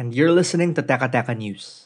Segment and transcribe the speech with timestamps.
[0.00, 1.84] and you're listening to Teka Teka News.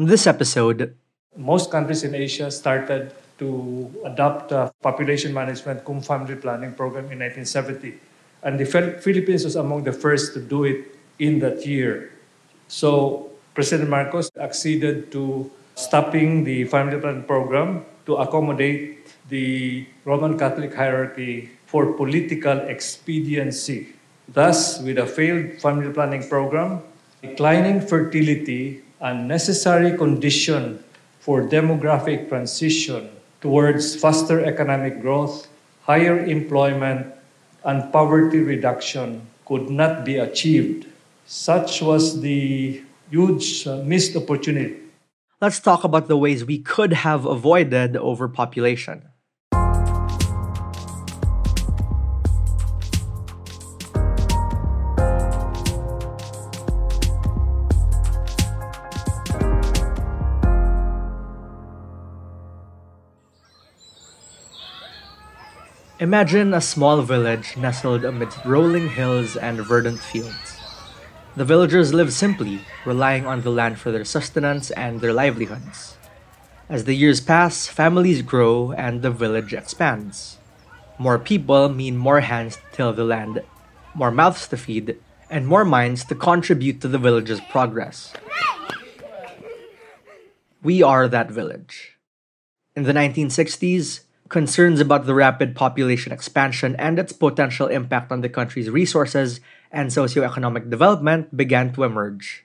[0.00, 0.96] In this episode,
[1.36, 7.20] most countries in Asia started to adopt a population management cum family planning program in
[7.20, 8.00] 1970.
[8.40, 12.16] And the Philippines was among the first to do it in that year.
[12.68, 20.72] So President Marcos acceded to stopping the family planning program to accommodate the Roman Catholic
[20.72, 23.92] hierarchy for political expediency.
[24.32, 26.80] Thus, with a failed family planning program,
[27.24, 30.82] declining fertility, and necessary condition
[31.20, 33.08] for demographic transition
[33.40, 35.48] towards faster economic growth,
[35.82, 37.06] higher employment,
[37.64, 40.86] and poverty reduction could not be achieved.
[41.26, 44.80] Such was the huge uh, missed opportunity.
[45.40, 49.04] let's talk about the ways we could have avoided overpopulation.
[66.04, 70.60] Imagine a small village nestled amidst rolling hills and verdant fields.
[71.34, 75.96] The villagers live simply, relying on the land for their sustenance and their livelihoods.
[76.68, 80.36] As the years pass, families grow and the village expands.
[80.98, 83.42] More people mean more hands to till the land,
[83.94, 85.00] more mouths to feed,
[85.30, 88.12] and more minds to contribute to the village's progress.
[90.62, 91.96] We are that village.
[92.76, 94.00] In the 1960s,
[94.34, 99.38] concerns about the rapid population expansion and its potential impact on the country's resources
[99.70, 102.42] and socioeconomic development began to emerge.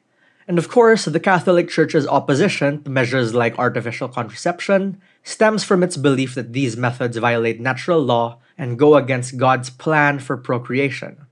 [0.47, 5.97] And of course, the Catholic Church's opposition to measures like artificial contraception stems from its
[5.97, 11.25] belief that these methods violate natural law and go against God's plan for procreation.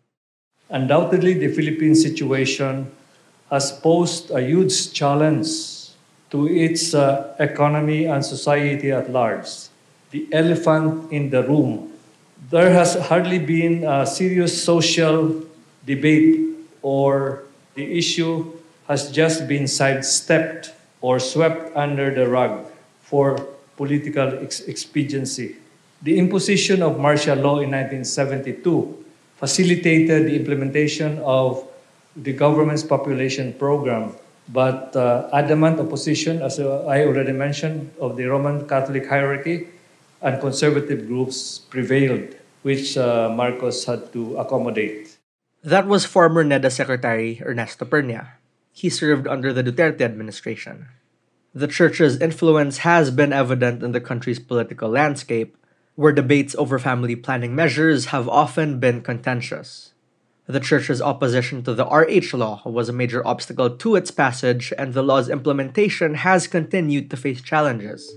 [0.72, 2.89] Undoubtedly, the Philippine situation
[3.51, 5.94] has posed a huge challenge
[6.31, 9.67] to its uh, economy and society at large.
[10.18, 11.94] The elephant in the room.
[12.50, 15.46] There has hardly been a serious social
[15.86, 16.42] debate
[16.82, 17.44] or
[17.76, 18.50] the issue
[18.88, 22.66] has just been sidestepped or swept under the rug
[23.06, 23.38] for
[23.78, 25.58] political ex- expediency.
[26.02, 28.66] The imposition of martial law in 1972
[29.38, 31.62] facilitated the implementation of
[32.16, 34.18] the government's population program,
[34.50, 39.77] but uh, adamant opposition, as I already mentioned, of the Roman Catholic hierarchy
[40.22, 45.18] and conservative groups prevailed, which uh, Marcos had to accommodate.
[45.64, 48.34] That was former NEDA Secretary Ernesto Pernia.
[48.72, 50.88] He served under the Duterte administration.
[51.54, 55.58] The church's influence has been evident in the country's political landscape,
[55.96, 59.94] where debates over family planning measures have often been contentious.
[60.46, 64.94] The church's opposition to the RH law was a major obstacle to its passage, and
[64.94, 68.16] the law's implementation has continued to face challenges.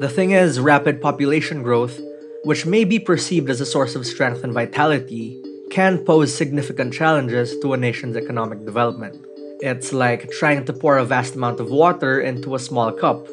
[0.00, 2.00] The thing is, rapid population growth,
[2.44, 5.36] which may be perceived as a source of strength and vitality,
[5.70, 9.22] can pose significant challenges to a nation's economic development.
[9.60, 13.28] It's like trying to pour a vast amount of water into a small cup.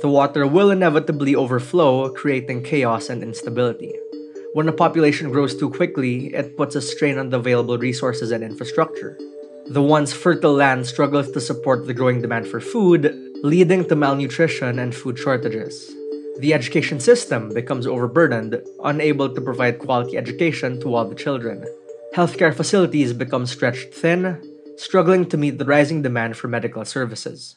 [0.00, 3.92] The water will inevitably overflow, creating chaos and instability.
[4.52, 8.44] When a population grows too quickly, it puts a strain on the available resources and
[8.44, 9.18] infrastructure.
[9.66, 14.78] The once fertile land struggles to support the growing demand for food, leading to malnutrition
[14.78, 15.92] and food shortages.
[16.38, 21.64] The education system becomes overburdened, unable to provide quality education to all the children.
[22.14, 24.42] Healthcare facilities become stretched thin,
[24.76, 27.56] struggling to meet the rising demand for medical services.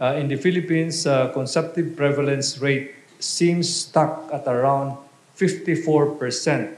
[0.00, 4.96] Uh, in the Philippines, uh, contraceptive prevalence rate seems stuck at around
[5.36, 6.76] 54%,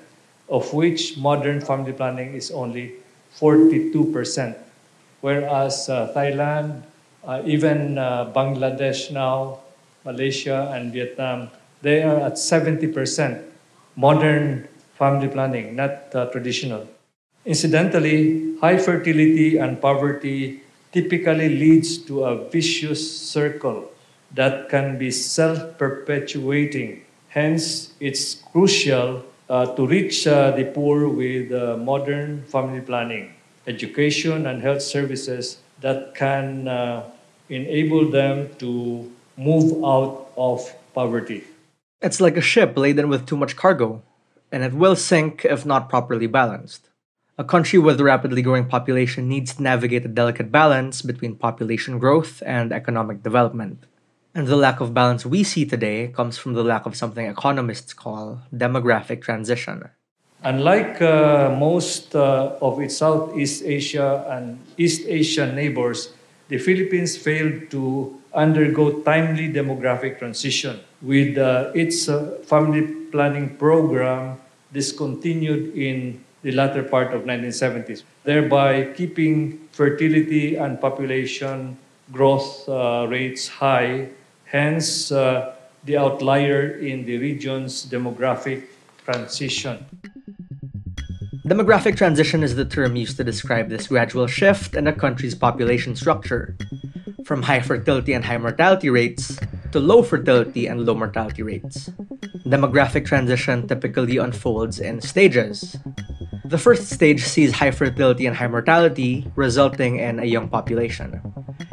[0.49, 2.93] of which modern family planning is only
[3.39, 4.57] 42%.
[5.25, 6.85] whereas uh, Thailand,
[7.25, 9.64] uh, even uh, Bangladesh now,
[10.05, 11.51] Malaysia, and Vietnam,
[11.83, 13.43] they are at 70%
[13.97, 16.87] modern family planning, not uh, traditional.
[17.45, 20.63] Incidentally, high fertility and poverty
[20.93, 23.91] typically leads to a vicious circle
[24.33, 27.03] that can be self-perpetuating.
[27.29, 33.35] Hence, it's crucial uh, to reach uh, the poor with uh, modern family planning,
[33.67, 37.11] education, and health services that can uh,
[37.49, 41.45] enable them to move out of poverty.
[42.01, 44.03] It's like a ship laden with too much cargo,
[44.53, 46.89] and it will sink if not properly balanced.
[47.37, 51.99] A country with a rapidly growing population needs to navigate a delicate balance between population
[51.99, 53.87] growth and economic development.
[54.37, 57.93] And the lack of balance we see today comes from the lack of something economists
[57.93, 59.91] call demographic transition.
[60.45, 66.13] Unlike uh, most uh, of its Southeast Asia and East Asian neighbors,
[66.49, 74.37] the Philippines failed to undergo timely demographic transition, with uh, its uh, family planning program
[74.73, 81.77] discontinued in the latter part of 1970s, thereby keeping fertility and population
[82.13, 84.09] growth uh, rates high
[84.55, 85.55] hence uh,
[85.85, 88.63] the outlier in the region's demographic
[89.05, 89.85] transition.
[91.47, 95.95] Demographic transition is the term used to describe this gradual shift in a country's population
[95.95, 96.57] structure,
[97.23, 99.39] from high fertility and high mortality rates
[99.71, 101.91] to low fertility and low mortality rates.
[102.47, 105.77] Demographic transition typically unfolds in stages.
[106.47, 111.21] The first stage sees high fertility and high mortality, resulting in a young population.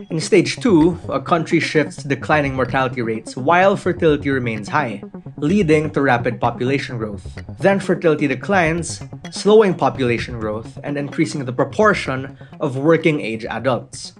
[0.10, 5.02] In stage 2, a country shifts to declining mortality rates while fertility remains high,
[5.42, 7.26] leading to rapid population growth.
[7.60, 9.02] Then fertility declines,
[9.32, 14.14] slowing population growth and increasing the proportion of working age adults.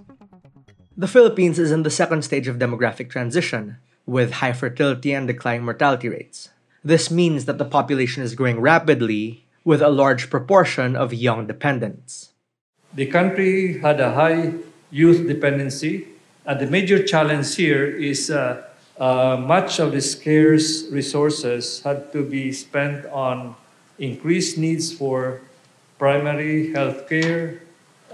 [0.96, 5.64] The Philippines is in the second stage of demographic transition, with high fertility and declining
[5.64, 6.50] mortality rates.
[6.84, 12.32] This means that the population is growing rapidly, with a large proportion of young dependents.
[12.92, 14.54] The country had a high
[14.90, 16.08] youth dependency.
[16.44, 18.64] And the major challenge here is uh,
[18.98, 23.54] uh, much of the scarce resources had to be spent on
[23.98, 25.40] increased needs for
[25.98, 27.62] primary health care,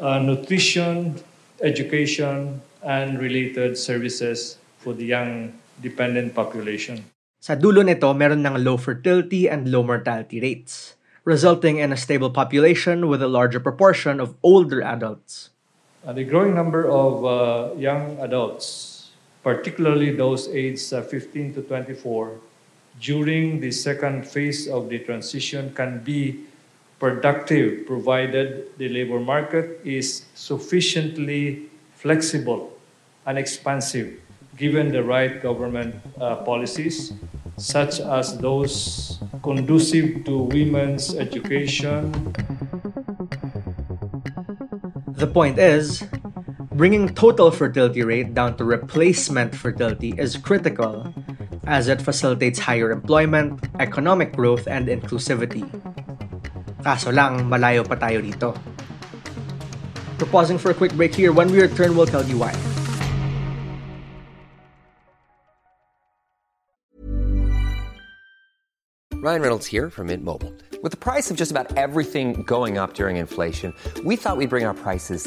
[0.00, 1.16] uh, nutrition,
[1.62, 7.02] education, and related services for the young dependent population.
[7.38, 12.30] Sa dulo nito, meron ng low fertility and low mortality rates, resulting in a stable
[12.30, 15.50] population with a larger proportion of older adults.
[16.02, 18.97] Uh, the growing number of uh, young adults,
[19.42, 22.32] particularly those aged uh, 15 to 24,
[23.00, 26.44] during the second phase of the transition can be
[26.98, 32.76] productive provided the labor market is sufficiently flexible
[33.26, 34.18] and expansive
[34.56, 37.12] given the right government uh, policies
[37.56, 42.34] such as those conducive to women's education.
[45.18, 46.02] The point is,
[46.78, 51.12] bringing total fertility rate down to replacement fertility is critical
[51.66, 55.66] as it facilitates higher employment, economic growth, and inclusivity.
[56.86, 58.54] Kaso lang, malayo pa tayo dito.
[60.22, 61.34] We're pausing for a quick break here.
[61.34, 62.54] When we return, we'll tell you why.
[69.18, 70.54] Ryan Reynolds here from Mint Mobile.
[70.80, 73.74] With the price of just about everything going up during inflation,
[74.06, 75.26] we thought we'd bring our prices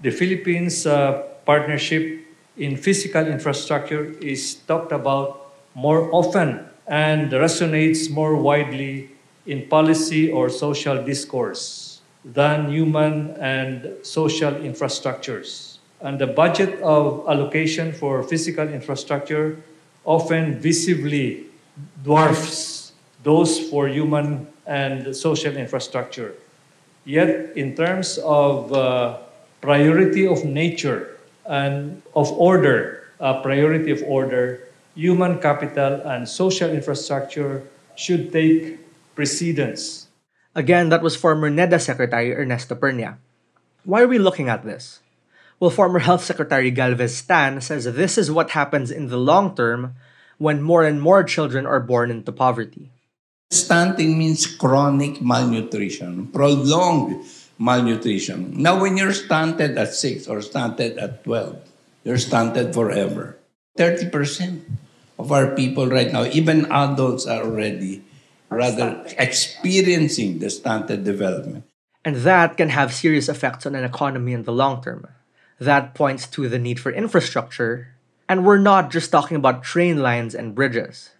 [0.00, 2.20] The Philippines' uh, partnership
[2.56, 9.10] in physical infrastructure is talked about more often and resonates more widely
[9.46, 15.78] in policy or social discourse than human and social infrastructures.
[16.00, 19.62] And the budget of allocation for physical infrastructure
[20.04, 21.46] often visibly
[22.04, 26.34] dwarfs those for human and social infrastructure.
[27.04, 29.18] Yet, in terms of uh,
[29.60, 34.60] priority of nature and of order, uh, priority of order,
[34.94, 37.62] human capital and social infrastructure
[37.94, 38.78] should take
[39.14, 40.08] precedence.
[40.54, 43.18] Again, that was former NEDA Secretary Ernesto Pernia.
[43.84, 45.00] Why are we looking at this?
[45.60, 49.94] Well, former Health Secretary Galvez Tan says this is what happens in the long term
[50.36, 52.92] when more and more children are born into poverty.
[53.50, 57.24] Stunting means chronic malnutrition, prolonged
[57.58, 58.60] malnutrition.
[58.60, 61.58] Now, when you're stunted at 6 or stunted at 12,
[62.04, 63.38] you're stunted forever.
[63.78, 64.62] 30%
[65.18, 68.04] of our people right now, even adults, are already
[68.48, 71.64] rather experiencing the stunted development.
[72.04, 75.08] And that can have serious effects on an economy in the long term.
[75.58, 77.88] That points to the need for infrastructure.
[78.28, 81.10] And we're not just talking about train lines and bridges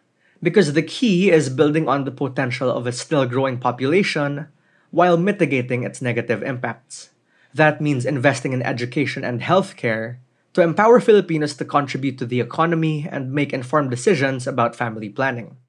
[0.43, 4.49] because the key is building on the potential of a still growing population
[4.97, 7.13] while mitigating its negative impacts.
[7.53, 10.25] That means investing in education and healthcare
[10.57, 15.61] to empower Filipinos to contribute to the economy and make informed decisions about family planning.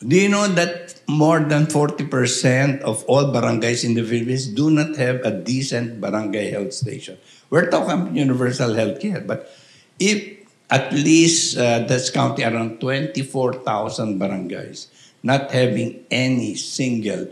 [0.00, 4.96] Do you know that more than 40% of all barangays in the Philippines do not
[4.96, 7.20] have a decent barangay health station?
[7.52, 9.52] We're talking universal health care, but
[10.00, 10.40] if
[10.72, 14.88] at least uh, that's counting around 24,000 barangays
[15.22, 17.28] not having any single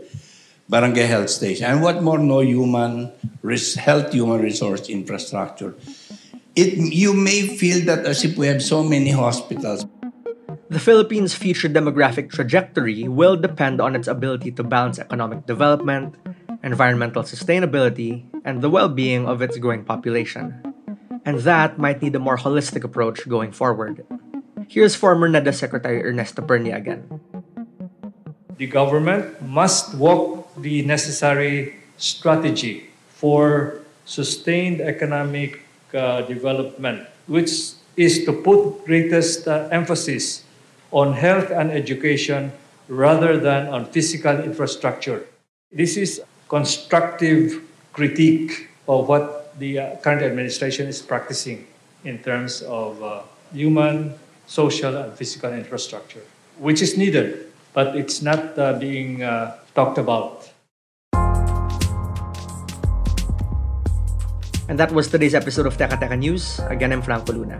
[0.69, 1.65] barangay health station.
[1.65, 3.11] And what more, no human
[3.77, 5.75] health human resource infrastructure.
[6.55, 9.85] It, you may feel that as if we have so many hospitals.
[10.69, 16.15] The Philippines' future demographic trajectory will depend on its ability to balance economic development,
[16.63, 20.69] environmental sustainability, and the well being of its growing population
[21.25, 24.05] and that might need a more holistic approach going forward.
[24.67, 27.21] Here's former NEDA Secretary Ernesto Pernia again.
[28.57, 35.61] The government must walk the necessary strategy for sustained economic
[35.93, 37.51] uh, development, which
[37.97, 40.43] is to put greatest uh, emphasis
[40.91, 42.51] on health and education
[42.87, 45.25] rather than on physical infrastructure.
[45.71, 47.61] This is constructive
[47.93, 51.67] critique of what the uh, current administration is practicing
[52.03, 53.21] in terms of uh,
[53.53, 54.15] human,
[54.47, 56.23] social, and physical infrastructure,
[56.57, 60.48] which is needed, but it's not uh, being uh, talked about.
[64.69, 66.61] And that was today's episode of Teka Teka News.
[66.69, 67.57] Again, I'm Franco Luna.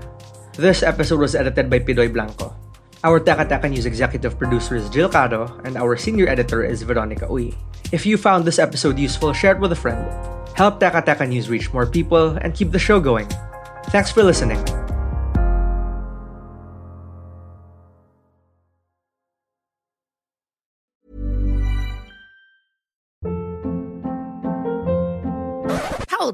[0.54, 2.54] This episode was edited by Pidoy Blanco.
[3.02, 7.26] Our Teka Teka News executive producer is Jill Cado, and our senior editor is Veronica
[7.26, 7.58] Uy.
[7.90, 10.06] If you found this episode useful, share it with a friend.
[10.54, 13.26] help Teka Teka News reach more people, and keep the show going.
[13.90, 14.62] Thanks for listening.